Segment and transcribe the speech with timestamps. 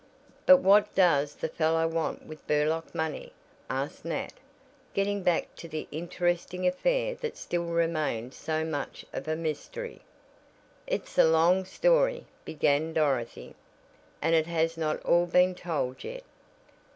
[0.47, 3.33] "But what does the fellow want with the Burlock money?"
[3.69, 4.33] asked Nat,
[4.95, 10.01] getting back to the interesting affair that still remained so much of a mystery.
[10.87, 13.53] "It's a long story," began Dorothy,
[14.23, 16.23] "and it has not all been told yet.